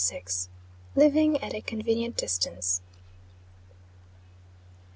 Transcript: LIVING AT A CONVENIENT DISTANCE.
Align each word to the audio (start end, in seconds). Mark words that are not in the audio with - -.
LIVING 0.95 1.37
AT 1.43 1.53
A 1.53 1.61
CONVENIENT 1.61 2.17
DISTANCE. 2.17 2.81